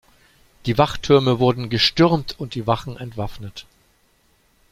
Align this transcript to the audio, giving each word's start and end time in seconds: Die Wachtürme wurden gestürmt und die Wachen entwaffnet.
Die 0.65 0.79
Wachtürme 0.79 1.37
wurden 1.37 1.69
gestürmt 1.69 2.33
und 2.39 2.55
die 2.55 2.65
Wachen 2.65 2.97
entwaffnet. 2.97 3.67